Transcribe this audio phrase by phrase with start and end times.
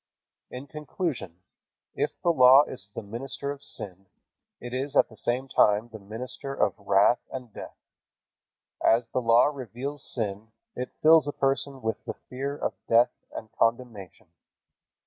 [0.49, 1.43] In conclusion,
[1.93, 4.07] if the Law is the minister of sin,
[4.59, 7.77] it is at the same time the minister of wrath and death.
[8.83, 13.51] As the Law reveals sin it fills a person with the fear of death and
[13.51, 14.25] condemnation.